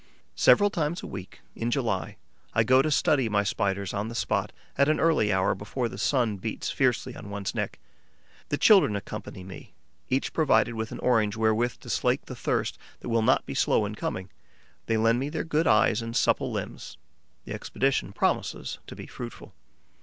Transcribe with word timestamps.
Several 0.33 0.71
times 0.71 1.03
a 1.03 1.05
week, 1.05 1.41
in 1.55 1.69
July, 1.69 2.17
I 2.55 2.63
go 2.63 2.81
to 2.81 2.89
study 2.89 3.29
my 3.29 3.43
Spiders 3.43 3.93
on 3.93 4.07
the 4.07 4.15
spot, 4.15 4.51
at 4.75 4.89
an 4.89 4.99
early 4.99 5.31
hour, 5.31 5.53
before 5.53 5.87
the 5.87 5.99
sun 5.99 6.37
beats 6.37 6.71
fiercely 6.71 7.15
on 7.15 7.29
one's 7.29 7.53
neck. 7.53 7.77
The 8.49 8.57
children 8.57 8.95
accompany 8.95 9.43
me, 9.43 9.75
each 10.09 10.33
provided 10.33 10.73
with 10.73 10.91
an 10.91 10.97
orange 11.01 11.37
wherewith 11.37 11.73
to 11.81 11.89
slake 11.91 12.25
the 12.25 12.35
thirst 12.35 12.79
that 13.01 13.09
will 13.09 13.21
not 13.21 13.45
be 13.45 13.53
slow 13.53 13.85
in 13.85 13.93
coming. 13.93 14.31
They 14.87 14.97
lend 14.97 15.19
me 15.19 15.29
their 15.29 15.43
good 15.43 15.67
eyes 15.67 16.01
and 16.01 16.15
supple 16.15 16.51
limbs. 16.51 16.97
The 17.45 17.53
expedition 17.53 18.11
promises 18.11 18.79
to 18.87 18.95
be 18.95 19.05
fruitful. 19.05 19.53